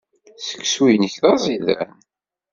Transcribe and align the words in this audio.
Seksu-nnek 0.47 1.15
d 1.21 1.23
aẓidan. 1.31 1.93